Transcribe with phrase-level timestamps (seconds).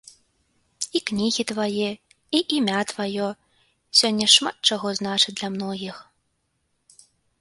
[0.99, 1.89] І кнігі твае
[2.39, 3.27] і імя тваё
[4.03, 5.95] сёння шмат што значаць для многіх.